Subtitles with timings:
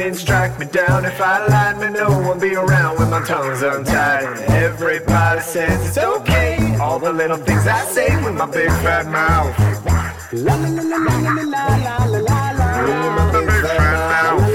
[0.00, 3.60] lightning strike me down if I lied, may no one be around when my tongue's
[3.62, 4.24] untied.
[4.48, 9.54] Everybody says it's okay, all the little things I say with my big fat mouth.
[10.32, 12.68] La la la la la la la la la la la.
[12.82, 14.48] With my big fat mouth.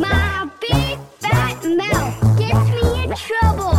[0.00, 3.74] My big fat mouth gets me in trouble.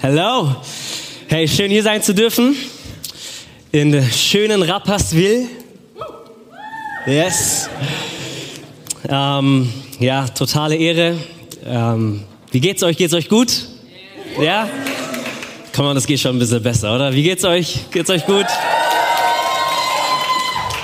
[0.00, 0.62] Hello.
[1.30, 2.56] Hey, schön hier sein zu dürfen.
[3.70, 5.46] In der schönen Rapperswil.
[7.06, 7.68] Yes.
[9.06, 9.70] Ähm,
[10.00, 11.18] ja, totale Ehre.
[11.66, 12.96] Ähm, wie geht's euch?
[12.96, 13.52] Geht's euch gut?
[14.40, 14.70] Ja?
[15.76, 17.12] Komm mal, das geht schon ein bisschen besser, oder?
[17.12, 17.90] Wie geht's euch?
[17.90, 18.46] Geht's euch gut?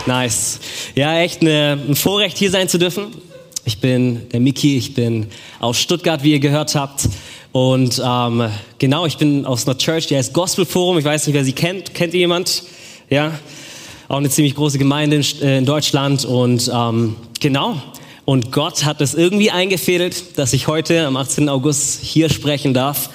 [0.05, 0.61] Nice.
[0.95, 3.07] Ja, echt eine, ein Vorrecht hier sein zu dürfen.
[3.65, 7.09] Ich bin der Miki, ich bin aus Stuttgart, wie ihr gehört habt.
[7.55, 10.99] Und ähm, genau, ich bin aus einer Church, die heißt Gospel Forum.
[10.99, 11.95] Ich weiß nicht, wer sie kennt.
[11.95, 12.65] Kennt ihr jemand?
[13.11, 13.31] Ja,
[14.09, 16.25] auch eine ziemlich große Gemeinde in, äh, Deutschland.
[16.25, 17.81] Und ähm, genau,
[18.25, 21.49] und Gott hat es irgendwie eingefädelt, dass ich heute am 18.
[21.49, 23.11] August hier sprechen darf.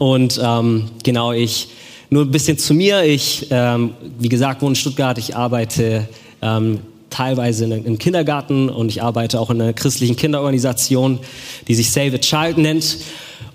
[0.00, 1.68] Und ähm, genau, ich
[2.10, 3.04] nur ein bisschen zu mir.
[3.04, 5.18] Ich, ähm, wie gesagt, wohne in Stuttgart.
[5.18, 6.08] Ich arbeite
[6.42, 6.80] ähm,
[7.14, 11.20] teilweise im Kindergarten und ich arbeite auch in einer christlichen Kinderorganisation,
[11.68, 12.98] die sich Save a Child nennt.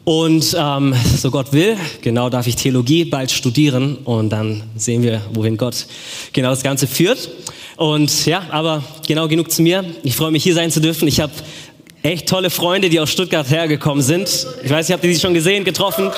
[0.05, 5.21] Und ähm, so Gott will, genau darf ich Theologie bald studieren und dann sehen wir,
[5.33, 5.85] wohin Gott
[6.31, 7.29] genau das Ganze führt.
[7.75, 9.83] Und ja, aber genau genug zu mir.
[10.03, 11.07] Ich freue mich hier sein zu dürfen.
[11.07, 11.33] Ich habe
[12.01, 14.47] echt tolle Freunde, die aus Stuttgart hergekommen sind.
[14.63, 16.09] Ich weiß nicht, habt ihr sie schon gesehen, getroffen?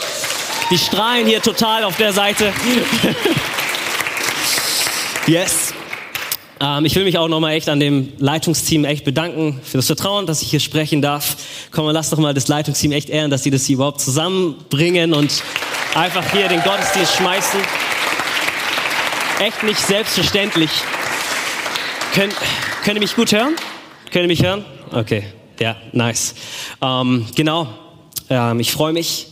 [0.69, 2.53] Die strahlen hier total auf der Seite.
[5.27, 5.70] yes.
[6.61, 10.27] Ähm, ich will mich auch nochmal echt an dem Leitungsteam echt bedanken für das Vertrauen,
[10.27, 11.35] dass ich hier sprechen darf.
[11.71, 15.43] Komm, lass doch mal das Leitungsteam echt ehren, dass sie das hier überhaupt zusammenbringen und
[15.95, 17.59] einfach hier den Gottesdienst schmeißen.
[19.39, 20.69] Echt nicht selbstverständlich.
[22.13, 22.35] Könnt,
[22.83, 23.55] könnt ihr mich gut hören?
[24.11, 24.63] Könnt ihr mich hören?
[24.91, 25.23] Okay,
[25.59, 26.35] ja, nice.
[26.79, 27.69] Ähm, genau,
[28.29, 29.29] ähm, ich freue mich,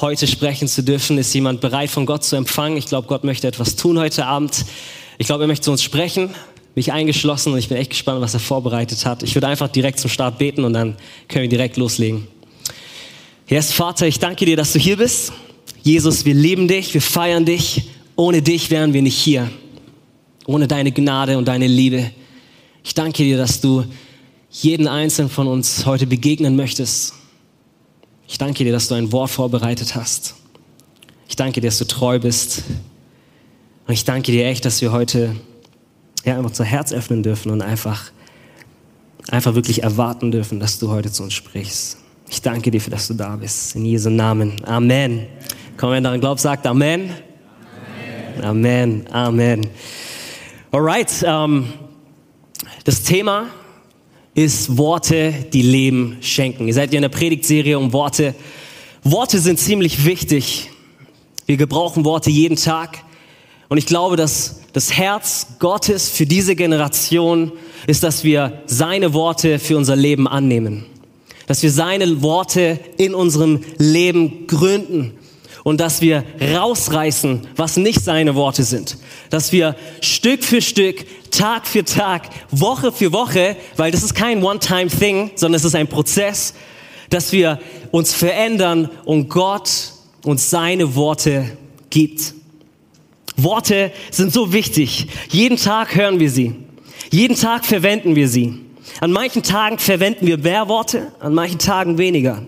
[0.00, 1.16] heute sprechen zu dürfen.
[1.16, 2.76] Ist jemand bereit, von Gott zu empfangen?
[2.76, 4.64] Ich glaube, Gott möchte etwas tun heute Abend.
[5.18, 6.34] Ich glaube, er möchte zu uns sprechen,
[6.76, 9.22] mich eingeschlossen und ich bin echt gespannt, was er vorbereitet hat.
[9.22, 12.28] Ich würde einfach direkt zum Start beten und dann können wir direkt loslegen.
[13.48, 15.32] Yes, Vater, ich danke dir, dass du hier bist.
[15.82, 17.88] Jesus, wir lieben dich, wir feiern dich.
[18.14, 19.50] Ohne dich wären wir nicht hier.
[20.46, 22.10] Ohne deine Gnade und deine Liebe.
[22.84, 23.84] Ich danke dir, dass du
[24.50, 27.14] jeden einzelnen von uns heute begegnen möchtest.
[28.28, 30.34] Ich danke dir, dass du ein Wort vorbereitet hast.
[31.28, 32.64] Ich danke dir, dass du treu bist.
[33.86, 35.36] Und ich danke dir echt, dass wir heute
[36.26, 38.10] ja, einfach unser Herz öffnen dürfen und einfach,
[39.30, 41.98] einfach wirklich erwarten dürfen, dass du heute zu uns sprichst.
[42.28, 43.76] Ich danke dir, für dass du da bist.
[43.76, 44.56] In Jesu Namen.
[44.64, 45.26] Amen.
[45.76, 47.10] Komm, wenn daran glaubt, sagt Amen.
[48.42, 48.44] Amen.
[48.44, 49.06] Amen.
[49.12, 49.66] Amen.
[50.72, 51.24] Alright.
[51.24, 51.72] Ähm,
[52.82, 53.46] das Thema
[54.34, 56.66] ist Worte, die Leben schenken.
[56.66, 58.34] Ihr seid ja in der Predigtserie um Worte.
[59.04, 60.70] Worte sind ziemlich wichtig.
[61.46, 62.98] Wir gebrauchen Worte jeden Tag.
[63.68, 67.50] Und ich glaube, dass das Herz Gottes für diese Generation
[67.86, 70.84] ist, dass wir seine Worte für unser Leben annehmen.
[71.46, 75.14] Dass wir seine Worte in unserem Leben gründen
[75.64, 78.98] und dass wir rausreißen, was nicht seine Worte sind.
[79.30, 84.44] Dass wir Stück für Stück, Tag für Tag, Woche für Woche, weil das ist kein
[84.44, 86.52] One-Time-Thing, sondern es ist ein Prozess,
[87.08, 87.60] dass wir
[87.92, 89.70] uns verändern und Gott
[90.22, 91.56] uns seine Worte
[91.88, 92.35] gibt.
[93.36, 95.06] Worte sind so wichtig.
[95.30, 96.54] Jeden Tag hören wir sie.
[97.10, 98.54] Jeden Tag verwenden wir sie.
[99.00, 102.42] An manchen Tagen verwenden wir mehr Worte, an manchen Tagen weniger.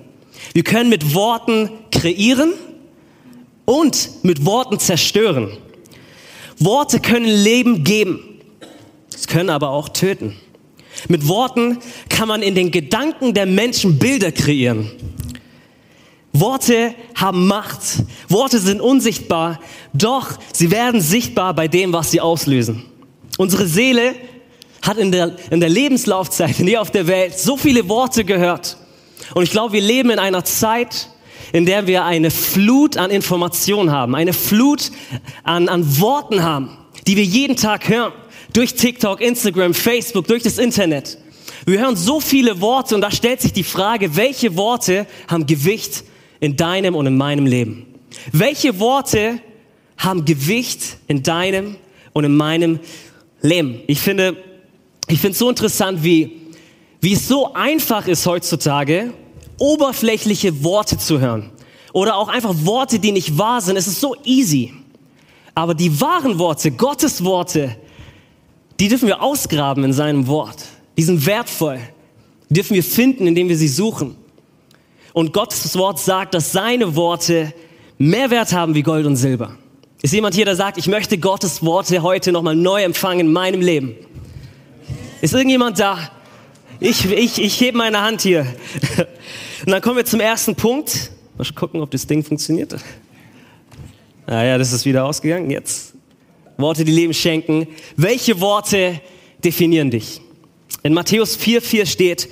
[0.55, 2.53] Wir können mit Worten kreieren
[3.65, 5.51] und mit Worten zerstören.
[6.59, 8.41] Worte können Leben geben.
[9.09, 10.37] Sie können aber auch töten.
[11.09, 14.91] Mit Worten kann man in den Gedanken der Menschen Bilder kreieren.
[16.33, 17.81] Worte haben Macht.
[18.29, 19.61] Worte sind unsichtbar,
[19.93, 22.85] doch sie werden sichtbar bei dem, was sie auslösen.
[23.39, 24.15] Unsere Seele
[24.83, 28.77] hat in der, in der Lebenslaufzeit hier auf der Welt so viele Worte gehört.
[29.35, 31.09] Und ich glaube, wir leben in einer Zeit,
[31.53, 34.91] in der wir eine Flut an Informationen haben, eine Flut
[35.45, 36.77] an, an Worten haben,
[37.07, 38.13] die wir jeden Tag hören.
[38.53, 41.19] Durch TikTok, Instagram, Facebook, durch das Internet.
[41.67, 46.05] Wir hören so viele Worte und da stellt sich die Frage, welche Worte haben Gewicht
[46.41, 47.87] in deinem und in meinem Leben?
[48.33, 49.41] Welche Worte
[49.97, 51.77] haben Gewicht in deinem
[52.13, 52.81] und in meinem
[53.43, 53.81] Leben?
[53.87, 54.37] Ich finde,
[55.09, 56.41] ich finde es so interessant, wie,
[57.01, 59.13] wie es so einfach ist heutzutage,
[59.59, 61.51] oberflächliche Worte zu hören.
[61.93, 63.77] Oder auch einfach Worte, die nicht wahr sind.
[63.77, 64.73] Es ist so easy.
[65.55, 67.77] Aber die wahren Worte, Gottes Worte,
[68.79, 70.65] die dürfen wir ausgraben in seinem Wort.
[70.97, 71.81] Die sind wertvoll.
[72.49, 74.17] Die dürfen wir finden, indem wir sie suchen.
[75.19, 77.53] Und Gottes Wort sagt, dass seine Worte
[77.99, 79.59] mehr Wert haben wie Gold und Silber.
[80.01, 83.61] Ist jemand hier, der sagt, ich möchte Gottes Worte heute nochmal neu empfangen in meinem
[83.61, 83.97] Leben?
[85.21, 85.99] Ist irgendjemand da?
[86.79, 88.47] Ich, ich, ich hebe meine Hand hier.
[89.67, 91.11] Und dann kommen wir zum ersten Punkt.
[91.37, 92.77] Mal gucken, ob das Ding funktioniert.
[94.25, 95.51] Ah ja, das ist wieder ausgegangen.
[95.51, 95.95] Jetzt.
[96.59, 97.67] Worte, die Leben schenken.
[97.97, 99.01] Welche Worte
[99.43, 100.21] definieren dich?
[100.85, 102.29] In Matthäus 4,4 steht,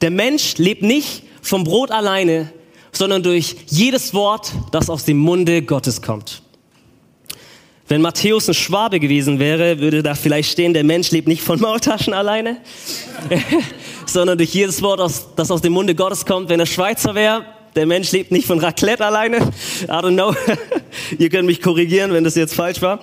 [0.00, 2.52] der Mensch lebt nicht vom Brot alleine,
[2.92, 6.42] sondern durch jedes Wort, das aus dem Munde Gottes kommt.
[7.88, 11.60] Wenn Matthäus ein Schwabe gewesen wäre, würde da vielleicht stehen, der Mensch lebt nicht von
[11.60, 12.58] Maultaschen alleine,
[14.06, 15.00] sondern durch jedes Wort,
[15.36, 16.48] das aus dem Munde Gottes kommt.
[16.48, 17.44] Wenn er Schweizer wäre,
[17.74, 19.38] der Mensch lebt nicht von Raclette alleine.
[19.38, 20.34] I don't know.
[21.18, 23.00] Ihr könnt mich korrigieren, wenn das jetzt falsch war.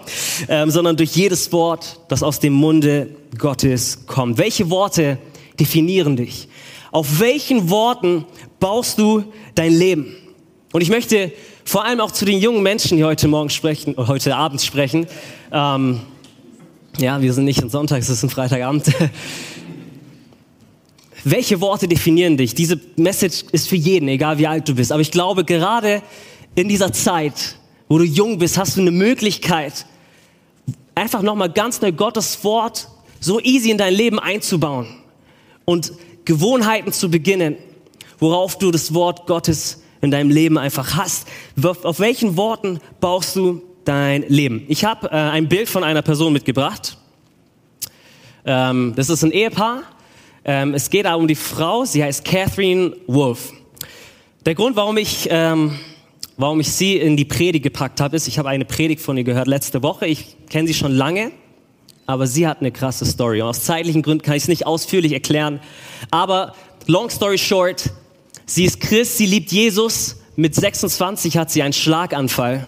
[0.50, 4.38] Ähm, sondern durch jedes Wort, das aus dem Munde Gottes kommt.
[4.38, 5.18] Welche Worte
[5.60, 6.48] definieren dich?
[6.98, 8.26] Auf welchen Worten
[8.60, 10.16] baust du dein Leben?
[10.74, 11.32] Und ich möchte
[11.64, 15.06] vor allem auch zu den jungen Menschen, die heute Morgen sprechen, heute Abend sprechen.
[15.52, 16.00] Ähm,
[16.98, 18.86] ja, wir sind nicht am Sonntag, es ist ein Freitagabend.
[21.24, 22.56] Welche Worte definieren dich?
[22.56, 24.92] Diese Message ist für jeden, egal wie alt du bist.
[24.92, 26.02] Aber ich glaube, gerade
[26.56, 27.58] in dieser Zeit,
[27.90, 29.86] wo du jung bist, hast du eine Möglichkeit,
[30.96, 32.88] einfach nochmal ganz neu Gottes Wort
[33.20, 34.88] so easy in dein Leben einzubauen
[35.64, 35.92] und
[36.28, 37.56] Gewohnheiten zu beginnen,
[38.20, 41.28] worauf du das Wort Gottes in deinem Leben einfach hast.
[41.84, 44.66] Auf welchen Worten baust du dein Leben?
[44.68, 46.98] Ich habe äh, ein Bild von einer Person mitgebracht.
[48.46, 49.84] Ähm, das ist ein Ehepaar.
[50.44, 51.86] Ähm, es geht da um die Frau.
[51.86, 53.54] Sie heißt Catherine Wolf.
[54.46, 55.80] Der Grund, warum ich, ähm,
[56.36, 59.24] warum ich sie in die Predigt gepackt habe, ist, ich habe eine Predigt von ihr
[59.24, 60.08] gehört letzte Woche.
[60.08, 61.32] Ich kenne sie schon lange,
[62.08, 63.42] aber sie hat eine krasse Story.
[63.42, 65.60] Und aus zeitlichen Gründen kann ich es nicht ausführlich erklären.
[66.10, 66.56] Aber
[66.88, 67.92] long story short,
[68.50, 70.16] Sie ist Christ, sie liebt Jesus.
[70.38, 72.66] Mit 26 hat sie einen Schlaganfall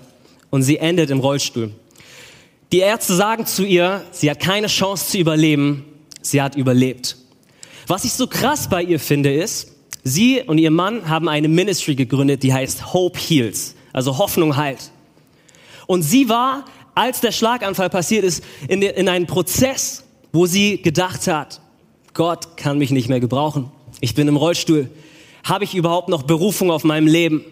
[0.49, 1.71] und sie endet im Rollstuhl.
[2.73, 5.85] Die Ärzte sagen zu ihr, sie hat keine Chance zu überleben.
[6.21, 7.15] Sie hat überlebt.
[7.87, 9.71] Was ich so krass bei ihr finde, ist,
[10.03, 14.91] sie und ihr Mann haben eine Ministry gegründet, die heißt Hope Heals, also Hoffnung heilt.
[15.87, 16.65] Und sie war,
[16.95, 21.61] als der Schlaganfall passiert ist, in, in einem Prozess, wo sie gedacht hat,
[22.13, 23.71] Gott kann mich nicht mehr gebrauchen.
[24.01, 24.89] Ich bin im Rollstuhl.
[25.43, 27.43] Habe ich überhaupt noch Berufung auf meinem Leben?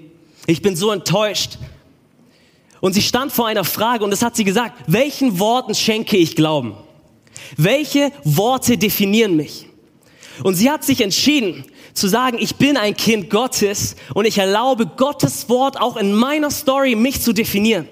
[0.45, 1.57] Ich bin so enttäuscht.
[2.79, 6.35] Und sie stand vor einer Frage und das hat sie gesagt, welchen Worten schenke ich
[6.35, 6.75] Glauben?
[7.55, 9.67] Welche Worte definieren mich?
[10.43, 14.85] Und sie hat sich entschieden zu sagen, ich bin ein Kind Gottes und ich erlaube
[14.85, 17.87] Gottes Wort auch in meiner Story mich zu definieren.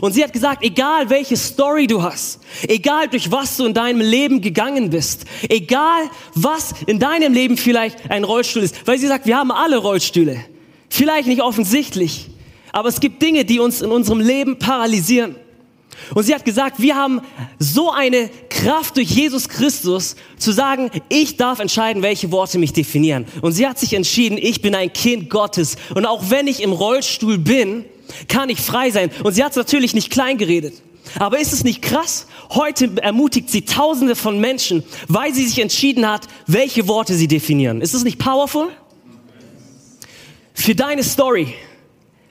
[0.00, 4.00] Und sie hat gesagt, egal welche Story du hast, egal durch was du in deinem
[4.00, 6.02] Leben gegangen bist, egal
[6.34, 10.44] was in deinem Leben vielleicht ein Rollstuhl ist, weil sie sagt, wir haben alle Rollstühle.
[10.88, 12.28] Vielleicht nicht offensichtlich,
[12.72, 15.36] aber es gibt Dinge, die uns in unserem Leben paralysieren.
[16.14, 17.20] Und sie hat gesagt, wir haben
[17.58, 23.26] so eine Kraft durch Jesus Christus zu sagen, ich darf entscheiden, welche Worte mich definieren.
[23.42, 25.76] Und sie hat sich entschieden, ich bin ein Kind Gottes.
[25.94, 27.84] Und auch wenn ich im Rollstuhl bin,
[28.28, 29.10] kann ich frei sein.
[29.22, 30.74] Und sie hat es natürlich nicht klein geredet.
[31.18, 32.26] Aber ist es nicht krass?
[32.50, 37.80] Heute ermutigt sie Tausende von Menschen, weil sie sich entschieden hat, welche Worte sie definieren.
[37.80, 38.68] Ist es nicht powerful?
[40.54, 41.54] Für deine Story.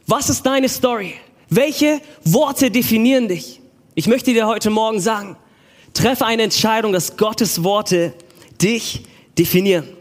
[0.06, 1.16] Was ist deine Story?
[1.50, 3.62] Welche Worte definieren dich?
[3.96, 5.38] Ich möchte dir heute Morgen sagen,
[5.94, 8.14] treffe eine Entscheidung, dass Gottes Worte
[8.62, 9.04] dich
[9.38, 9.97] definieren.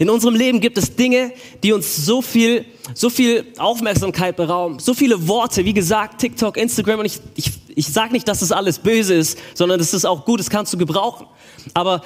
[0.00, 1.30] In unserem Leben gibt es Dinge,
[1.62, 2.64] die uns so viel,
[2.94, 7.86] so viel Aufmerksamkeit berauben, so viele Worte, wie gesagt, TikTok, Instagram und ich, ich, ich
[7.86, 10.78] sage nicht, dass das alles böse ist, sondern das ist auch gut, das kannst du
[10.78, 11.26] gebrauchen.
[11.74, 12.02] Aber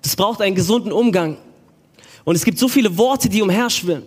[0.00, 1.36] das braucht einen gesunden Umgang.
[2.24, 4.04] Und es gibt so viele Worte, die umherschwimmen.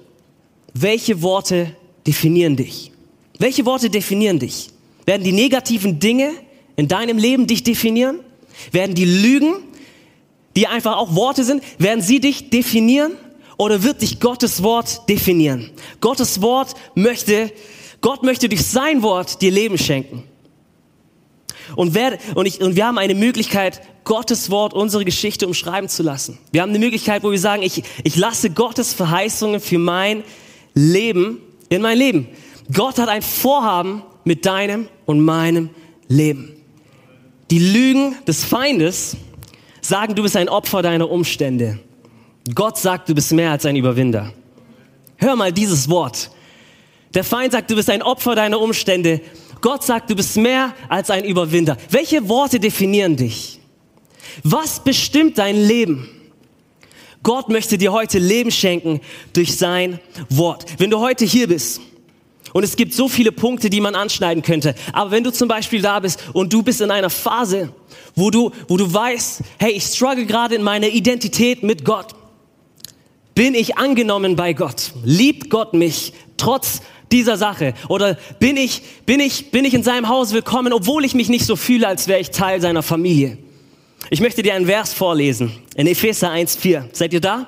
[0.73, 1.75] Welche Worte
[2.07, 2.91] definieren dich?
[3.37, 4.69] Welche Worte definieren dich?
[5.05, 6.31] Werden die negativen Dinge
[6.75, 8.19] in deinem Leben dich definieren?
[8.71, 9.57] Werden die Lügen,
[10.55, 13.11] die einfach auch Worte sind, werden sie dich definieren?
[13.57, 15.71] Oder wird dich Gottes Wort definieren?
[15.99, 17.51] Gottes Wort möchte,
[18.01, 20.23] Gott möchte durch sein Wort dir Leben schenken.
[21.75, 26.01] Und, wer, und, ich, und wir haben eine Möglichkeit, Gottes Wort unsere Geschichte umschreiben zu
[26.01, 26.37] lassen.
[26.51, 30.23] Wir haben eine Möglichkeit, wo wir sagen, ich, ich lasse Gottes Verheißungen für mein
[30.73, 32.27] Leben in mein Leben.
[32.73, 35.69] Gott hat ein Vorhaben mit deinem und meinem
[36.07, 36.53] Leben.
[37.51, 39.17] Die Lügen des Feindes
[39.81, 41.79] sagen, du bist ein Opfer deiner Umstände.
[42.53, 44.33] Gott sagt, du bist mehr als ein Überwinder.
[45.17, 46.31] Hör mal dieses Wort.
[47.13, 49.21] Der Feind sagt, du bist ein Opfer deiner Umstände.
[49.61, 51.77] Gott sagt, du bist mehr als ein Überwinder.
[51.89, 53.59] Welche Worte definieren dich?
[54.43, 56.09] Was bestimmt dein Leben?
[57.23, 59.01] Gott möchte dir heute Leben schenken
[59.33, 59.99] durch sein
[60.29, 60.65] Wort.
[60.77, 61.81] Wenn du heute hier bist
[62.53, 65.81] und es gibt so viele Punkte, die man anschneiden könnte, aber wenn du zum Beispiel
[65.81, 67.73] da bist und du bist in einer Phase,
[68.15, 72.16] wo du, wo du weißt, hey, ich struggle gerade in meiner Identität mit Gott.
[73.37, 74.93] Bin ich angenommen bei Gott?
[75.03, 77.75] Liebt Gott mich trotz dieser Sache?
[77.87, 81.45] Oder bin ich, bin ich, bin ich in seinem Haus willkommen, obwohl ich mich nicht
[81.45, 83.37] so fühle, als wäre ich Teil seiner Familie?
[84.09, 85.51] Ich möchte dir einen Vers vorlesen.
[85.75, 86.85] In Epheser 1,4.
[86.93, 87.45] Seid ihr da?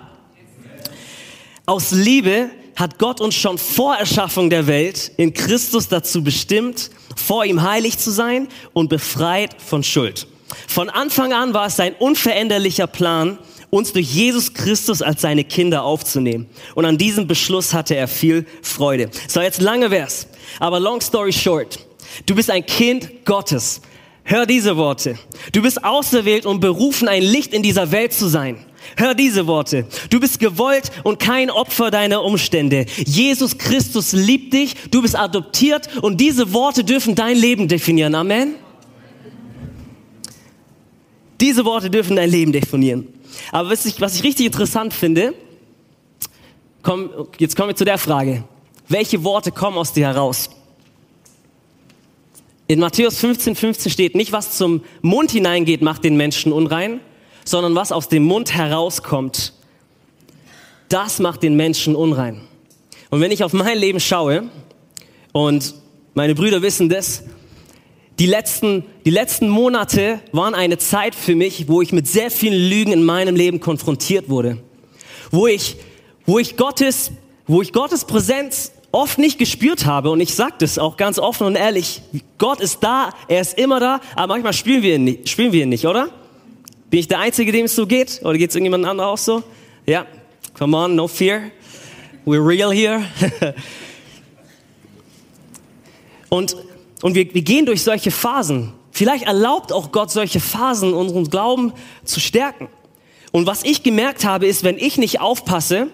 [1.65, 7.45] Aus Liebe hat Gott uns schon vor Erschaffung der Welt in Christus dazu bestimmt, vor
[7.45, 10.27] ihm heilig zu sein und befreit von Schuld.
[10.67, 15.83] Von Anfang an war es sein unveränderlicher Plan, uns durch Jesus Christus als seine Kinder
[15.83, 16.47] aufzunehmen.
[16.75, 19.09] Und an diesem Beschluss hatte er viel Freude.
[19.27, 20.27] So, jetzt lange wär's.
[20.59, 21.79] Aber long story short.
[22.25, 23.81] Du bist ein Kind Gottes.
[24.23, 25.17] Hör diese Worte.
[25.53, 28.57] Du bist auserwählt und berufen, ein Licht in dieser Welt zu sein.
[28.95, 29.85] Hör diese Worte.
[30.09, 32.85] Du bist gewollt und kein Opfer deiner Umstände.
[33.05, 34.75] Jesus Christus liebt dich.
[34.91, 38.15] Du bist adoptiert und diese Worte dürfen dein Leben definieren.
[38.15, 38.55] Amen.
[41.39, 43.07] Diese Worte dürfen dein Leben definieren.
[43.51, 45.33] Aber was ich, was ich richtig interessant finde,
[46.83, 48.43] komm, jetzt kommen wir zu der Frage.
[48.87, 50.49] Welche Worte kommen aus dir heraus?
[52.67, 56.99] In Matthäus 15, 15 steht nicht, was zum Mund hineingeht, macht den Menschen unrein,
[57.43, 59.53] sondern was aus dem Mund herauskommt,
[60.87, 62.41] das macht den Menschen unrein.
[63.09, 64.49] Und wenn ich auf mein Leben schaue,
[65.31, 65.75] und
[66.13, 67.23] meine Brüder wissen das,
[68.19, 72.69] die letzten, die letzten Monate waren eine Zeit für mich, wo ich mit sehr vielen
[72.69, 74.57] Lügen in meinem Leben konfrontiert wurde.
[75.31, 75.77] Wo ich,
[76.25, 77.11] wo ich Gottes,
[77.47, 80.09] wo ich Gottes Präsenz oft nicht gespürt habe.
[80.09, 82.01] Und ich sage das auch ganz offen und ehrlich.
[82.37, 85.63] Gott ist da, er ist immer da, aber manchmal spielen wir ihn nicht, spielen wir
[85.63, 86.09] ihn nicht oder?
[86.89, 88.19] Bin ich der Einzige, dem es so geht?
[88.23, 89.43] Oder geht es irgendjemand anderem auch so?
[89.85, 90.05] Ja,
[90.57, 91.51] come on, no fear.
[92.25, 93.01] We're real here.
[96.29, 96.55] und
[97.01, 98.73] und wir, wir gehen durch solche Phasen.
[98.91, 102.67] Vielleicht erlaubt auch Gott solche Phasen, unseren Glauben zu stärken.
[103.31, 105.87] Und was ich gemerkt habe, ist, wenn ich nicht aufpasse,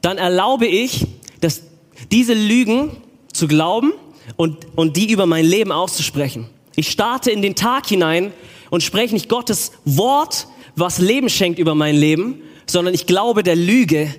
[0.00, 1.06] dann erlaube ich,
[1.40, 1.62] dass
[2.10, 2.96] diese Lügen
[3.32, 3.92] zu glauben
[4.36, 6.48] und, und die über mein Leben auszusprechen.
[6.74, 8.32] Ich starte in den Tag hinein
[8.70, 13.56] und spreche nicht Gottes Wort, was Leben schenkt über mein Leben, sondern ich glaube der
[13.56, 14.12] Lüge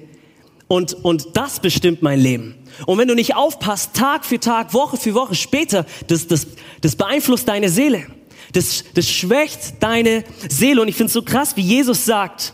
[0.68, 2.56] und, und das bestimmt mein Leben.
[2.86, 6.48] Und wenn du nicht aufpasst, Tag für Tag, Woche für Woche später, das, das,
[6.82, 8.08] das beeinflusst deine Seele.
[8.54, 10.82] Das, das schwächt deine Seele.
[10.82, 12.54] Und ich finde es so krass, wie Jesus sagt,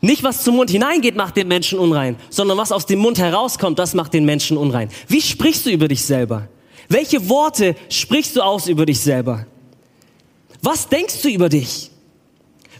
[0.00, 3.78] nicht was zum Mund hineingeht, macht den Menschen unrein, sondern was aus dem Mund herauskommt,
[3.78, 4.90] das macht den Menschen unrein.
[5.08, 6.48] Wie sprichst du über dich selber?
[6.88, 9.46] Welche Worte sprichst du aus über dich selber?
[10.60, 11.90] Was denkst du über dich?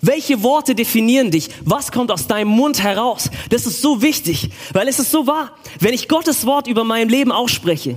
[0.06, 1.48] Welche Worte definieren dich?
[1.64, 3.30] Was kommt aus deinem Mund heraus?
[3.48, 5.52] Das ist so wichtig, weil es ist so wahr.
[5.80, 7.96] Wenn ich Gottes Wort über mein Leben ausspreche,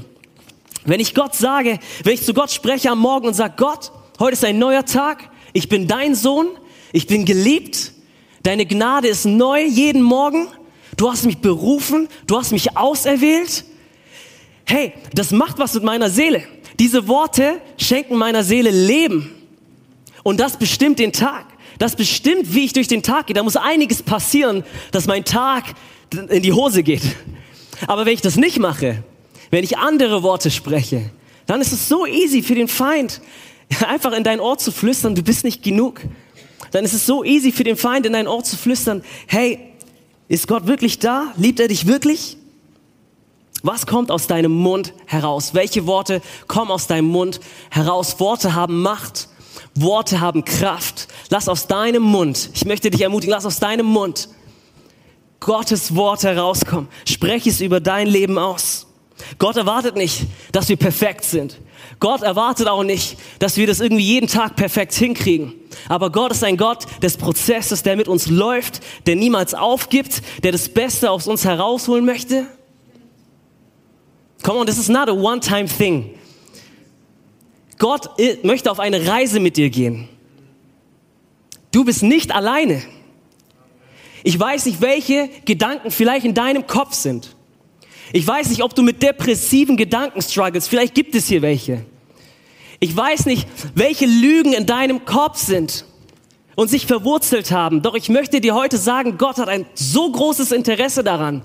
[0.86, 4.34] wenn ich Gott sage, wenn ich zu Gott spreche am Morgen und sage, Gott, heute
[4.34, 6.48] ist ein neuer Tag, ich bin dein Sohn,
[6.94, 7.92] ich bin geliebt,
[8.42, 10.48] deine Gnade ist neu jeden Morgen,
[10.96, 13.66] du hast mich berufen, du hast mich auserwählt.
[14.64, 16.44] Hey, das macht was mit meiner Seele.
[16.80, 19.30] Diese Worte schenken meiner Seele Leben.
[20.24, 21.57] Und das bestimmt den Tag.
[21.78, 23.34] Das bestimmt, wie ich durch den Tag gehe.
[23.34, 25.76] Da muss einiges passieren, dass mein Tag
[26.30, 27.04] in die Hose geht.
[27.86, 29.04] Aber wenn ich das nicht mache,
[29.52, 31.10] wenn ich andere Worte spreche,
[31.46, 33.22] dann ist es so easy für den Feind,
[33.88, 36.02] einfach in dein Ohr zu flüstern, du bist nicht genug.
[36.72, 39.60] Dann ist es so easy für den Feind, in dein Ohr zu flüstern, hey,
[40.28, 41.34] ist Gott wirklich da?
[41.38, 42.38] Liebt er dich wirklich?
[43.64, 45.54] Was kommt aus deinem Mund heraus?
[45.54, 48.20] Welche Worte kommen aus deinem Mund heraus?
[48.20, 49.30] Worte haben Macht.
[49.76, 51.08] Worte haben Kraft.
[51.30, 54.30] Lass aus deinem Mund, ich möchte dich ermutigen, lass aus deinem Mund
[55.40, 56.88] Gottes Wort herauskommen.
[57.06, 58.88] Spreche es über dein Leben aus.
[59.40, 61.60] Gott erwartet nicht, dass wir perfekt sind.
[62.00, 65.54] Gott erwartet auch nicht, dass wir das irgendwie jeden Tag perfekt hinkriegen.
[65.90, 70.52] Aber Gott ist ein Gott des Prozesses, der mit uns läuft, der niemals aufgibt, der
[70.52, 72.46] das Beste aus uns herausholen möchte.
[74.44, 76.12] Come on, this is not a one-time thing.
[77.80, 78.10] Gott
[78.44, 80.10] möchte auf eine Reise mit dir gehen.
[81.72, 82.82] Du bist nicht alleine.
[84.24, 87.36] Ich weiß nicht, welche Gedanken vielleicht in deinem Kopf sind.
[88.14, 90.68] Ich weiß nicht, ob du mit depressiven Gedanken struggles.
[90.68, 91.86] Vielleicht gibt es hier welche.
[92.80, 95.86] Ich weiß nicht, welche Lügen in deinem Kopf sind.
[96.58, 97.84] und sich verwurzelt haben.
[97.84, 101.44] Doch ich möchte dir heute sagen, Gott hat ein so großes Interesse daran,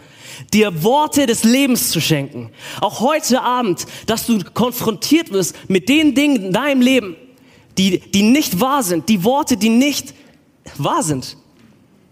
[0.55, 2.51] dir Worte des Lebens zu schenken.
[2.81, 7.17] Auch heute Abend, dass du konfrontiert wirst mit den Dingen in deinem Leben,
[7.79, 10.15] die, die nicht wahr sind, die Worte, die nicht
[10.77, 11.37] wahr sind.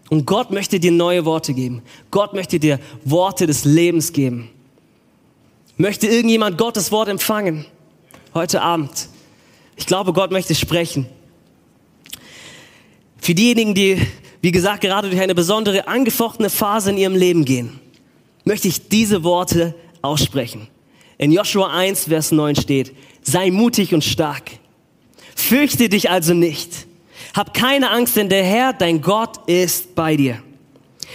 [0.09, 1.81] Und Gott möchte dir neue Worte geben.
[2.09, 4.49] Gott möchte dir Worte des Lebens geben.
[5.77, 7.65] Möchte irgendjemand Gottes Wort empfangen?
[8.33, 9.07] Heute Abend.
[9.77, 11.05] Ich glaube, Gott möchte sprechen.
[13.17, 14.01] Für diejenigen, die,
[14.41, 17.79] wie gesagt, gerade durch eine besondere angefochtene Phase in ihrem Leben gehen,
[18.43, 20.67] möchte ich diese Worte aussprechen.
[21.17, 24.51] In Joshua 1, Vers 9 steht, sei mutig und stark.
[25.41, 26.87] Fürchte dich also nicht.
[27.33, 30.41] Hab keine Angst, denn der Herr, dein Gott, ist bei dir.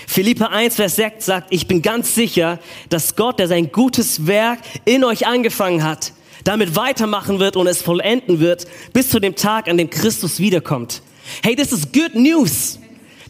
[0.06, 4.58] Philippa 1, Vers 6 sagt, ich bin ganz sicher, dass Gott, der sein gutes Werk
[4.84, 6.12] in euch angefangen hat,
[6.44, 11.02] damit weitermachen wird und es vollenden wird, bis zu dem Tag, an dem Christus wiederkommt.
[11.42, 12.78] Hey, this is good news.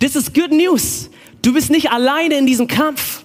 [0.00, 1.10] This is good news.
[1.42, 3.22] Du bist nicht alleine in diesem Kampf.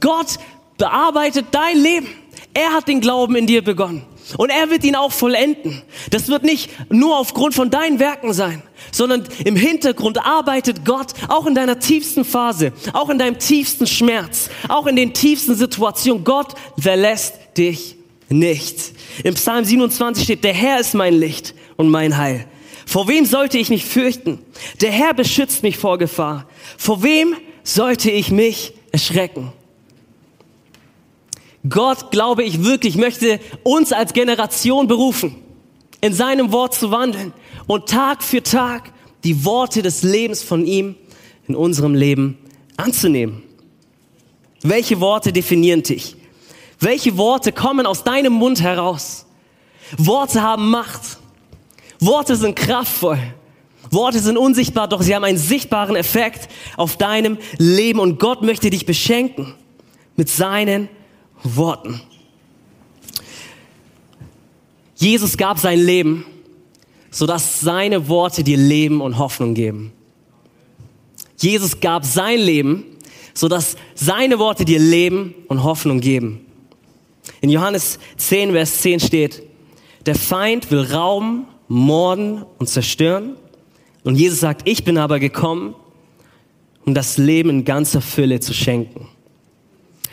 [0.00, 0.38] Gott
[0.76, 2.08] bearbeitet dein Leben.
[2.52, 4.04] Er hat den Glauben in dir begonnen.
[4.36, 5.82] Und er wird ihn auch vollenden.
[6.10, 11.46] Das wird nicht nur aufgrund von deinen Werken sein, sondern im Hintergrund arbeitet Gott auch
[11.46, 16.24] in deiner tiefsten Phase, auch in deinem tiefsten Schmerz, auch in den tiefsten Situationen.
[16.24, 17.96] Gott verlässt dich
[18.28, 18.92] nicht.
[19.22, 22.46] Im Psalm 27 steht, der Herr ist mein Licht und mein Heil.
[22.84, 24.38] Vor wem sollte ich mich fürchten?
[24.80, 26.46] Der Herr beschützt mich vor Gefahr.
[26.78, 29.52] Vor wem sollte ich mich erschrecken?
[31.68, 35.36] Gott, glaube ich wirklich, möchte uns als Generation berufen,
[36.00, 37.32] in seinem Wort zu wandeln
[37.66, 38.92] und Tag für Tag
[39.24, 40.96] die Worte des Lebens von ihm
[41.48, 42.38] in unserem Leben
[42.76, 43.42] anzunehmen.
[44.62, 46.16] Welche Worte definieren dich?
[46.78, 49.26] Welche Worte kommen aus deinem Mund heraus?
[49.96, 51.18] Worte haben Macht.
[52.00, 53.18] Worte sind kraftvoll.
[53.90, 58.68] Worte sind unsichtbar, doch sie haben einen sichtbaren Effekt auf deinem Leben und Gott möchte
[58.70, 59.54] dich beschenken
[60.16, 60.88] mit seinen
[61.42, 62.00] Worten.
[64.96, 66.24] Jesus gab sein Leben,
[67.10, 69.92] sodass seine Worte dir Leben und Hoffnung geben.
[71.38, 72.84] Jesus gab sein Leben,
[73.34, 76.46] sodass seine Worte dir Leben und Hoffnung geben.
[77.40, 79.42] In Johannes 10, Vers 10 steht,
[80.06, 83.36] der Feind will rauben, morden und zerstören.
[84.04, 85.74] Und Jesus sagt, ich bin aber gekommen,
[86.84, 89.08] um das Leben in ganzer Fülle zu schenken.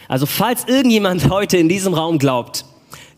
[0.07, 2.65] Also falls irgendjemand heute in diesem Raum glaubt,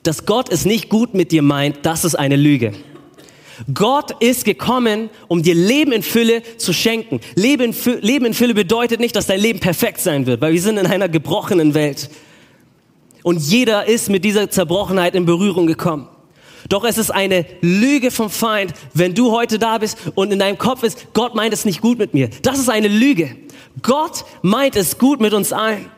[0.04, 2.74] dass Gott es nicht gut mit dir meint, das ist eine Lüge.
[3.74, 7.22] Gott ist gekommen, um dir Leben in Fülle zu schenken.
[7.36, 10.54] Leben in, Fülle, Leben in Fülle bedeutet nicht, dass dein Leben perfekt sein wird, weil
[10.54, 12.10] wir sind in einer gebrochenen Welt.
[13.24, 16.08] Und jeder ist mit dieser Zerbrochenheit in Berührung gekommen.
[16.70, 20.58] Doch es ist eine Lüge vom Feind, wenn du heute da bist und in deinem
[20.58, 22.30] Kopf ist, Gott meint es nicht gut mit mir.
[22.42, 23.36] Das ist eine Lüge.
[23.82, 25.90] Gott meint es gut mit uns allen.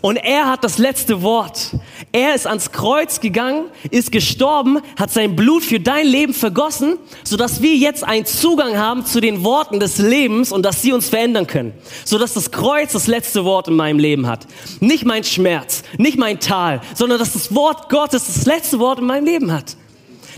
[0.00, 1.74] Und er hat das letzte Wort.
[2.12, 7.60] Er ist ans Kreuz gegangen, ist gestorben, hat sein Blut für dein Leben vergossen, sodass
[7.60, 11.46] wir jetzt einen Zugang haben zu den Worten des Lebens und dass sie uns verändern
[11.46, 11.74] können.
[12.04, 14.46] Sodass das Kreuz das letzte Wort in meinem Leben hat.
[14.80, 19.06] Nicht mein Schmerz, nicht mein Tal, sondern dass das Wort Gottes das letzte Wort in
[19.06, 19.76] meinem Leben hat.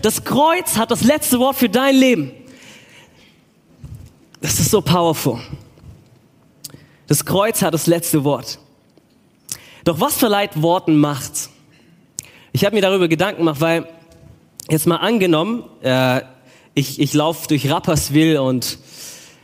[0.01, 2.31] Das Kreuz hat das letzte Wort für dein Leben.
[4.41, 5.39] Das ist so powerful.
[7.07, 8.59] Das Kreuz hat das letzte Wort.
[9.83, 11.49] Doch was verleiht Worten Macht?
[12.53, 13.87] Ich habe mir darüber Gedanken gemacht, weil
[14.69, 16.21] jetzt mal angenommen, äh,
[16.73, 18.77] ich, ich laufe durch Rapperswil und,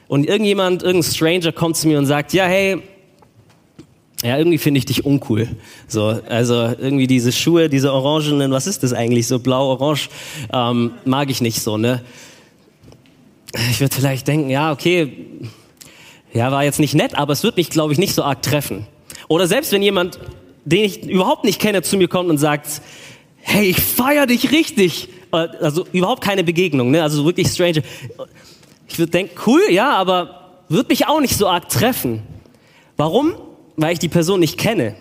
[0.08, 2.82] und irgendjemand, irgendein Stranger kommt zu mir und sagt, ja, hey,
[4.24, 5.48] ja, irgendwie finde ich dich uncool.
[5.88, 10.10] So, also irgendwie diese Schuhe, diese orangenen, was ist das eigentlich, so blau-orange,
[10.54, 12.02] ähm, mag ich nicht so, ne?
[13.72, 15.26] Ich würde vielleicht denken, ja, okay,
[16.34, 18.86] ja, war jetzt nicht nett, aber es wird mich, glaube ich, nicht so arg treffen.
[19.30, 20.20] Oder selbst wenn jemand,
[20.66, 22.82] den ich überhaupt nicht kenne, zu mir kommt und sagt,
[23.38, 25.08] hey, ich feier dich richtig.
[25.32, 27.02] Äh, also überhaupt keine Begegnung, ne?
[27.02, 27.82] also wirklich Stranger.
[28.90, 32.24] Ich würde denken, cool, ja, aber wird mich auch nicht so arg treffen.
[32.98, 33.36] Warum?
[33.82, 34.96] weil ich die Person nicht kenne.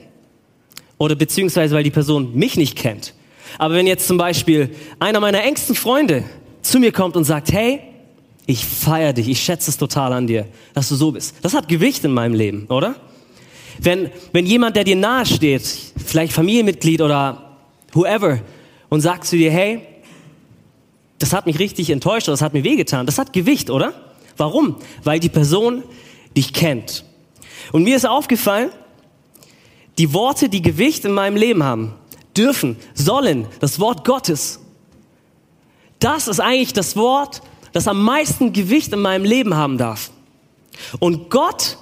[0.99, 3.15] Oder beziehungsweise weil die Person mich nicht kennt.
[3.59, 6.25] Aber wenn jetzt zum Beispiel einer meiner engsten Freunde
[6.63, 7.81] zu mir kommt und sagt, hey,
[8.47, 11.37] ich feiere dich, ich schätze es total an dir, dass du so bist.
[11.43, 12.95] Das hat Gewicht in meinem Leben, oder?
[13.81, 15.63] Wenn, wenn jemand, der dir nahe steht,
[16.05, 17.57] vielleicht Familienmitglied oder
[17.93, 18.41] whoever,
[18.89, 19.83] und sagt zu dir, hey,
[21.19, 23.93] das hat mich richtig enttäuscht oder das hat mir wehgetan, das hat Gewicht, oder?
[24.37, 24.77] Warum?
[25.03, 25.83] Weil die Person
[26.37, 27.05] dich kennt.
[27.73, 28.71] Und mir ist aufgefallen,
[29.99, 31.95] die Worte, die Gewicht in meinem Leben haben,
[32.37, 34.61] dürfen, sollen, das Wort Gottes,
[35.99, 40.11] das ist eigentlich das Wort, das am meisten Gewicht in meinem Leben haben darf.
[41.01, 41.77] Und Gott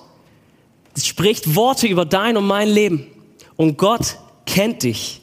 [1.05, 3.07] spricht Worte über dein und mein Leben.
[3.57, 5.21] Und Gott kennt dich.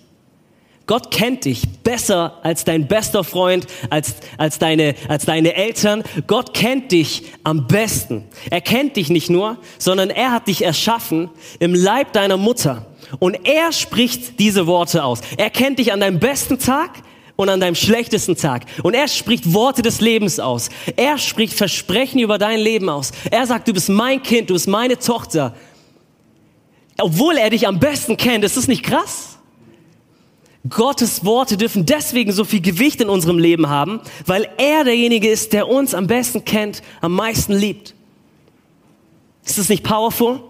[0.86, 6.04] Gott kennt dich besser als dein bester Freund, als, als, deine, als deine Eltern.
[6.28, 8.26] Gott kennt dich am besten.
[8.50, 12.86] Er kennt dich nicht nur, sondern er hat dich erschaffen im Leib deiner Mutter.
[13.20, 15.22] Und er spricht diese Worte aus.
[15.38, 16.92] Er kennt dich an deinem besten Tag
[17.36, 18.66] und an deinem schlechtesten Tag.
[18.84, 20.70] Und er spricht Worte des Lebens aus.
[20.96, 23.12] Er spricht Versprechen über dein Leben aus.
[23.32, 25.56] Er sagt, du bist mein Kind, du bist meine Tochter.
[27.00, 29.38] Obwohl er dich am besten kennt, ist das nicht krass?
[30.70, 35.52] Gottes Worte dürfen deswegen so viel Gewicht in unserem Leben haben, weil er derjenige ist,
[35.52, 37.94] der uns am besten kennt, am meisten liebt.
[39.44, 40.42] Ist das nicht powerful?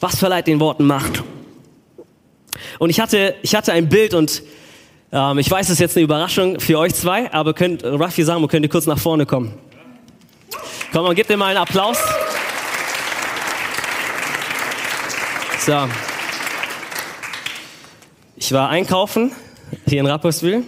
[0.00, 1.22] Was verleiht den Worten Macht?
[2.80, 4.42] Und ich hatte, ich hatte ein Bild und
[5.12, 8.46] ähm, ich weiß, es ist jetzt eine Überraschung für euch zwei, aber könnt, Raffi sagen,
[8.48, 9.54] könnt ihr kurz nach vorne kommen.
[10.92, 11.98] Komm, und gebt dir mal einen Applaus.
[15.64, 15.88] So.
[18.36, 19.32] Ich war einkaufen
[19.86, 20.64] hier in Rapperswil.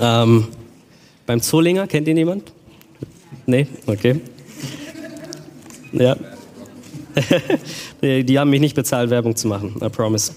[0.00, 0.48] Ähm,
[1.26, 2.52] beim Zollinger, kennt ihn jemand?
[3.46, 3.66] Nee?
[3.86, 4.20] Okay.
[5.92, 6.16] Ja.
[8.02, 10.32] die haben mich nicht bezahlt, Werbung zu machen, I promise.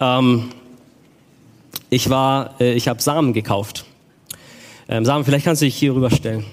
[0.00, 0.50] Ähm,
[1.90, 3.84] ich war, äh, ich habe Samen gekauft.
[4.88, 6.44] Ähm, Samen, vielleicht kannst du dich hier rüberstellen.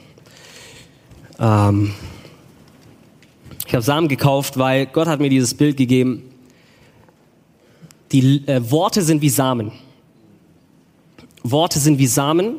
[1.40, 1.94] Ähm,
[3.66, 6.30] ich habe Samen gekauft, weil Gott hat mir dieses Bild gegeben
[8.14, 9.72] die äh, Worte sind wie Samen.
[11.44, 12.58] Worte sind wie Samen.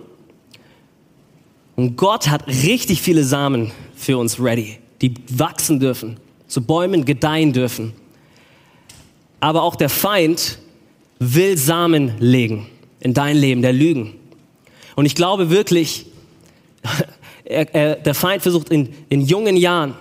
[1.77, 7.53] Und Gott hat richtig viele Samen für uns ready, die wachsen dürfen, zu Bäumen gedeihen
[7.53, 7.95] dürfen.
[9.41, 10.59] Aber auch der Feind
[11.33, 12.67] will Samen legen
[13.01, 14.15] in dein Leben, der Lügen.
[14.97, 16.07] Und ich glaube wirklich,
[17.45, 19.95] er, er, der Feind versucht in, in jungen Jahren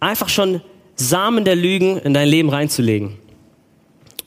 [0.00, 0.60] einfach schon
[0.96, 3.16] Samen der Lügen in dein Leben reinzulegen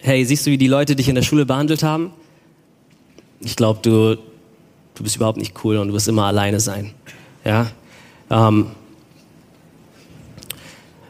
[0.06, 2.14] hey, siehst du, wie die Leute dich in der Schule behandelt haben?
[3.40, 6.92] Ich glaube, du, du bist überhaupt nicht cool und du wirst immer alleine sein.
[7.44, 7.72] Ja?
[8.30, 8.68] Ähm,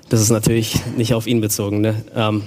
[0.08, 1.82] das ist natürlich nicht auf ihn bezogen.
[1.82, 2.06] Ne?
[2.16, 2.44] Ähm,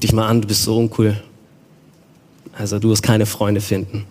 [0.00, 1.22] guck dich mal an, du bist so uncool.
[2.54, 4.06] Also du wirst keine Freunde finden.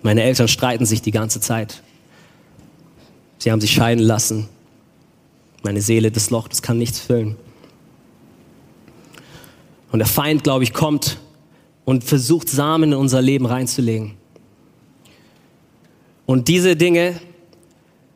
[0.00, 1.82] Meine Eltern streiten sich die ganze Zeit.
[3.36, 4.48] Sie haben sich scheiden lassen.
[5.62, 7.36] Meine Seele, das Loch, das kann nichts füllen.
[9.92, 11.18] Und der Feind, glaube ich, kommt
[11.84, 14.14] und versucht, Samen in unser Leben reinzulegen.
[16.24, 17.20] Und diese Dinge,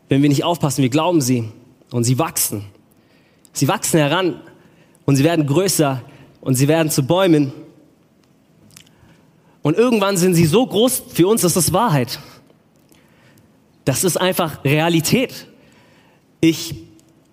[0.08, 1.44] wenn wir nicht aufpassen, wir glauben sie
[1.90, 2.64] und sie wachsen.
[3.58, 4.40] Sie wachsen heran
[5.04, 6.02] und sie werden größer
[6.40, 7.52] und sie werden zu Bäumen.
[9.62, 12.18] Und irgendwann sind sie so groß, für uns ist das Wahrheit.
[13.84, 15.46] Das ist einfach Realität.
[16.40, 16.74] Ich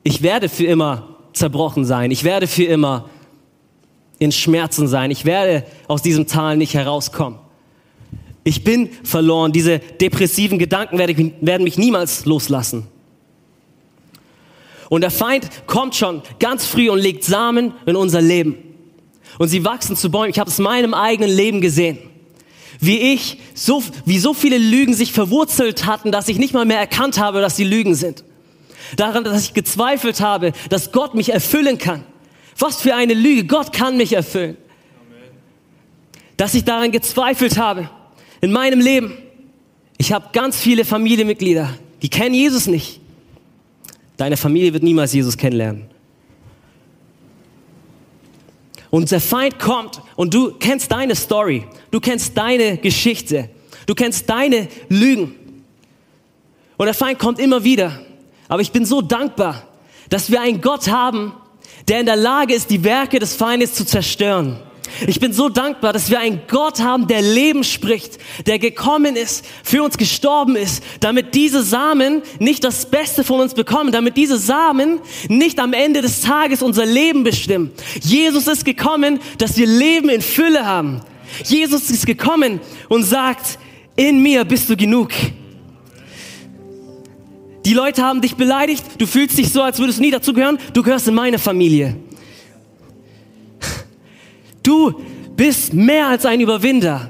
[0.07, 2.11] ich werde für immer zerbrochen sein.
[2.11, 3.09] Ich werde für immer
[4.19, 5.09] in Schmerzen sein.
[5.09, 7.39] Ich werde aus diesem Tal nicht herauskommen.
[8.43, 9.51] Ich bin verloren.
[9.51, 12.85] Diese depressiven Gedanken werden mich niemals loslassen.
[14.89, 18.57] Und der Feind kommt schon ganz früh und legt Samen in unser Leben.
[19.37, 20.29] Und sie wachsen zu Bäumen.
[20.29, 21.97] Ich habe es in meinem eigenen Leben gesehen.
[22.79, 26.79] Wie ich, so, wie so viele Lügen sich verwurzelt hatten, dass ich nicht mal mehr
[26.79, 28.23] erkannt habe, dass sie Lügen sind.
[28.97, 32.03] Daran, dass ich gezweifelt habe, dass Gott mich erfüllen kann.
[32.57, 33.45] Was für eine Lüge.
[33.45, 34.57] Gott kann mich erfüllen.
[36.37, 37.89] Dass ich daran gezweifelt habe.
[38.41, 39.17] In meinem Leben.
[39.97, 42.99] Ich habe ganz viele Familienmitglieder, die kennen Jesus nicht.
[44.17, 45.89] Deine Familie wird niemals Jesus kennenlernen.
[48.89, 53.49] Und der Feind kommt und du kennst deine Story, du kennst deine Geschichte,
[53.85, 55.35] du kennst deine Lügen.
[56.77, 57.99] Und der Feind kommt immer wieder
[58.47, 59.63] aber ich bin so dankbar,
[60.09, 61.33] dass wir einen Gott haben,
[61.87, 64.59] der in der Lage ist, die Werke des Feindes zu zerstören.
[65.07, 69.45] Ich bin so dankbar, dass wir einen Gott haben, der Leben spricht, der gekommen ist,
[69.63, 74.37] für uns gestorben ist, damit diese Samen nicht das Beste von uns bekommen, damit diese
[74.37, 77.71] Samen nicht am Ende des Tages unser Leben bestimmen.
[78.01, 81.01] Jesus ist gekommen, dass wir Leben in Fülle haben.
[81.43, 83.59] Jesus ist gekommen und sagt,
[83.95, 85.11] in mir bist du genug.
[87.65, 90.83] Die Leute haben dich beleidigt, du fühlst dich so, als würdest du nie dazugehören, du
[90.83, 91.95] gehörst in meine Familie.
[94.75, 94.93] Du
[95.37, 97.09] bist mehr als ein Überwinder.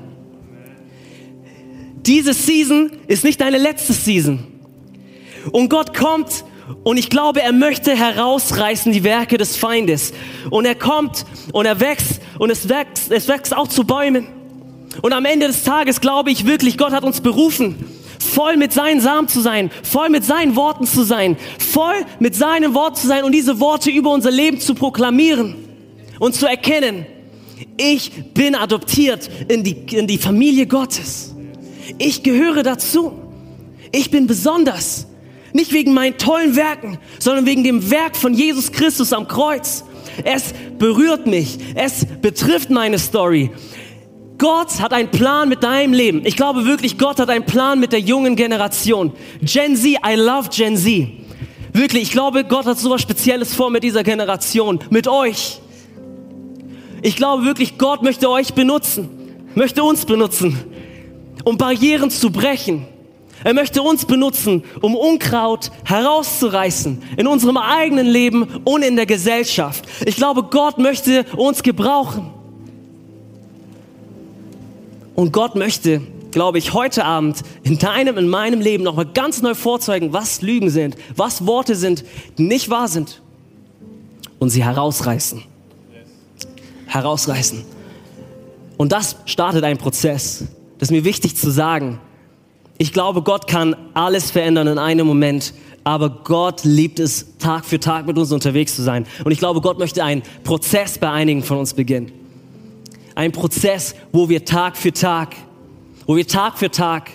[1.96, 4.46] Diese Season ist nicht deine letzte Season.
[5.52, 6.46] Und Gott kommt
[6.84, 10.14] und ich glaube, er möchte herausreißen die Werke des Feindes.
[10.52, 14.28] Und er kommt und er wächst und es wächst, es wächst auch zu Bäumen.
[15.02, 17.84] Und am Ende des Tages glaube ich wirklich, Gott hat uns berufen,
[18.20, 22.76] voll mit seinen Samen zu sein, voll mit seinen Worten zu sein, voll mit seinen
[22.76, 25.56] Worten zu sein und diese Worte über unser Leben zu proklamieren
[26.20, 27.08] und zu erkennen,
[27.78, 31.36] ich bin adoptiert in die, in die Familie Gottes.
[31.98, 33.14] Ich gehöre dazu.
[33.92, 35.08] Ich bin besonders.
[35.54, 39.86] Nicht wegen meinen tollen Werken, sondern wegen dem Werk von Jesus Christus am Kreuz.
[40.24, 41.58] Es berührt mich.
[41.76, 43.52] Es betrifft meine Story.
[44.38, 46.26] Gott hat einen Plan mit deinem Leben.
[46.26, 49.14] Ich glaube wirklich, Gott hat einen Plan mit der jungen Generation.
[49.42, 51.08] Gen Z, I love Gen Z.
[51.72, 55.60] Wirklich, ich glaube, Gott hat so was Spezielles vor mit dieser Generation, mit euch.
[57.06, 59.08] Ich glaube wirklich, Gott möchte euch benutzen,
[59.54, 60.58] möchte uns benutzen,
[61.44, 62.88] um Barrieren zu brechen.
[63.44, 69.86] Er möchte uns benutzen, um Unkraut herauszureißen in unserem eigenen Leben und in der Gesellschaft.
[70.08, 72.32] Ich glaube, Gott möchte uns gebrauchen.
[75.14, 79.54] Und Gott möchte, glaube ich, heute Abend in deinem, in meinem Leben nochmal ganz neu
[79.54, 82.04] vorzeigen, was Lügen sind, was Worte sind,
[82.40, 83.22] die nicht wahr sind.
[84.40, 85.44] Und sie herausreißen.
[86.96, 87.64] Herausreißen.
[88.78, 90.46] Und das startet ein Prozess.
[90.80, 92.00] Das ist mir wichtig zu sagen.
[92.78, 95.54] Ich glaube, Gott kann alles verändern in einem Moment,
[95.84, 99.06] aber Gott liebt es, Tag für Tag mit uns unterwegs zu sein.
[99.24, 102.12] Und ich glaube, Gott möchte einen Prozess bei einigen von uns beginnen
[103.16, 105.36] ein Prozess, wo wir Tag für Tag,
[106.06, 107.12] wo wir Tag für Tag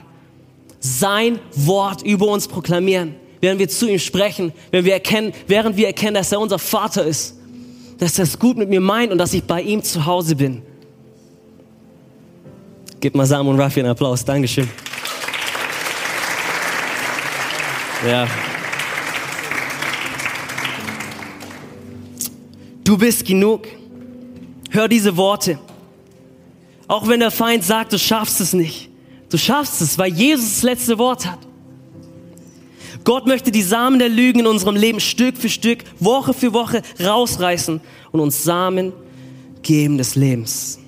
[0.80, 5.86] sein Wort über uns proklamieren, während wir zu ihm sprechen, wenn wir erkennen, während wir
[5.86, 7.36] erkennen, dass er unser Vater ist,
[8.00, 10.62] dass er es gut mit mir meint und dass ich bei ihm zu Hause bin.
[12.98, 14.24] Gib mal Sam und Raffi einen Applaus.
[14.24, 14.68] Dankeschön.
[18.06, 18.26] Ja.
[22.82, 23.68] Du bist genug.
[24.70, 25.58] Hör diese Worte.
[26.88, 28.88] Auch wenn der Feind sagt, du schaffst es nicht.
[29.28, 31.38] Du schaffst es, weil Jesus das letzte Wort hat.
[33.04, 36.82] Gott möchte die Samen der Lügen in unserem Leben Stück für Stück, Woche für Woche
[37.02, 37.80] rausreißen
[38.12, 38.92] und uns Samen
[39.62, 40.78] geben des Lebens.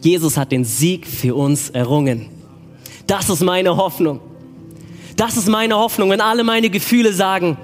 [0.00, 2.28] Jesus hat den Sieg für uns errungen.
[3.06, 4.20] Das ist meine Hoffnung.
[5.16, 7.56] Das ist meine Hoffnung, wenn alle meine Gefühle sagen,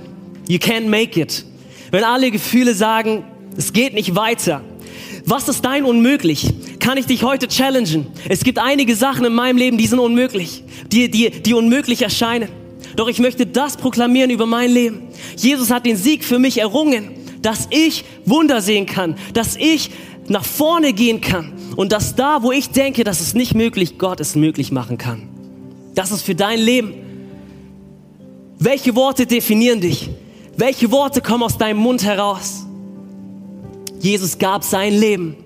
[0.49, 1.45] you can't make it.
[1.91, 3.25] Wenn alle Gefühle sagen,
[3.57, 4.63] es geht nicht weiter.
[5.25, 6.53] Was ist dein Unmöglich?
[6.81, 8.07] Kann ich dich heute challengen?
[8.29, 12.49] Es gibt einige Sachen in meinem Leben, die sind unmöglich, die, die, die unmöglich erscheinen.
[12.97, 15.03] Doch ich möchte das proklamieren über mein Leben.
[15.37, 19.91] Jesus hat den Sieg für mich errungen, dass ich Wunder sehen kann, dass ich
[20.29, 24.21] nach vorne gehen kann und dass da, wo ich denke, dass es nicht möglich, Gott
[24.21, 25.29] es möglich machen kann.
[25.95, 26.95] Das ist für dein Leben.
[28.59, 30.09] Welche Worte definieren dich?
[30.57, 32.65] Welche Worte kommen aus deinem Mund heraus?
[34.01, 35.37] Jesus gab sein Leben,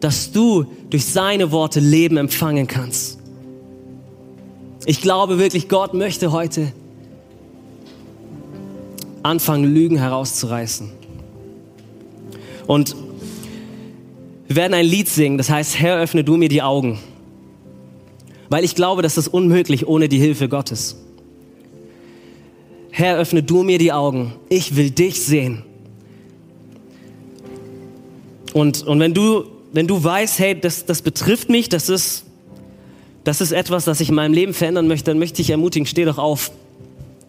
[0.00, 3.18] dass du durch seine Worte Leben empfangen kannst.
[4.84, 6.72] Ich glaube wirklich, Gott möchte heute
[9.22, 10.90] anfangen, Lügen herauszureißen.
[12.66, 12.96] Und
[14.48, 16.98] wir werden ein Lied singen, das heißt, Herr, öffne du mir die Augen.
[18.48, 20.96] Weil ich glaube, das ist unmöglich ohne die Hilfe Gottes.
[22.90, 24.34] Herr, öffne du mir die Augen.
[24.48, 25.62] Ich will dich sehen.
[28.52, 32.24] Und, und wenn, du, wenn du weißt, hey, das, das betrifft mich, das ist,
[33.24, 36.04] das ist etwas, das ich in meinem Leben verändern möchte, dann möchte ich ermutigen, steh
[36.04, 36.50] doch auf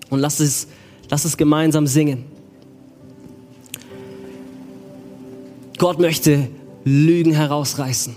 [0.10, 0.68] und lass es,
[1.10, 2.26] lass es gemeinsam singen.
[5.78, 6.48] Gott möchte
[6.84, 8.16] Lügen herausreißen.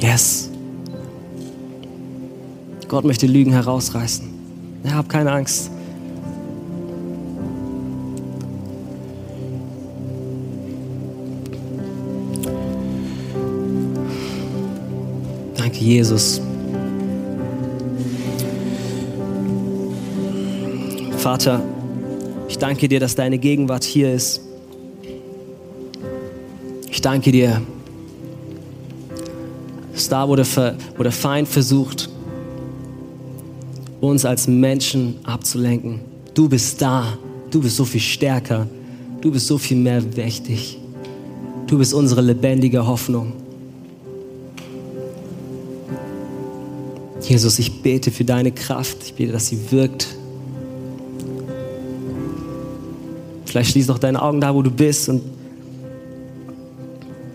[0.00, 0.50] Yes.
[2.88, 4.28] Gott möchte Lügen herausreißen.
[4.84, 5.70] Ja, hab keine Angst.
[15.80, 16.40] Jesus.
[21.18, 21.62] Vater,
[22.48, 24.40] ich danke dir, dass deine Gegenwart hier ist.
[26.90, 27.60] Ich danke dir,
[29.92, 30.46] dass da, wo der,
[30.96, 32.08] wo der Feind versucht,
[34.00, 36.00] uns als Menschen abzulenken,
[36.34, 37.18] du bist da.
[37.50, 38.66] Du bist so viel stärker.
[39.20, 40.78] Du bist so viel mehr mächtig.
[41.66, 43.32] Du bist unsere lebendige Hoffnung.
[47.28, 48.96] Jesus, ich bete für deine Kraft.
[49.04, 50.06] Ich bete, dass sie wirkt.
[53.44, 55.10] Vielleicht schließ doch deine Augen da, wo du bist.
[55.10, 55.20] Und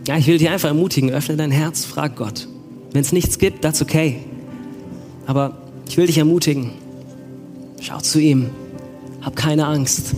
[0.08, 2.48] ja, ich will dich einfach ermutigen, öffne dein Herz, frag Gott.
[2.92, 4.18] Wenn es nichts gibt, that's okay.
[5.28, 6.72] Aber ich will dich ermutigen.
[7.80, 8.50] Schau zu ihm.
[9.22, 10.16] Hab keine Angst.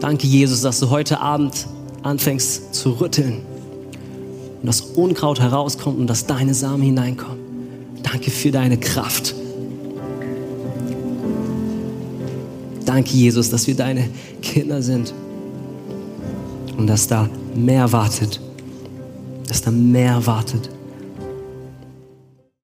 [0.00, 1.66] Danke, Jesus, dass du heute Abend
[2.02, 3.42] anfängst zu rütteln
[4.66, 7.38] und das Unkraut herauskommt und dass deine Samen hineinkommen.
[8.02, 9.32] Danke für deine Kraft.
[12.84, 14.08] Danke, Jesus, dass wir deine
[14.42, 15.14] Kinder sind
[16.76, 18.40] und dass da mehr wartet,
[19.46, 20.68] dass da mehr wartet.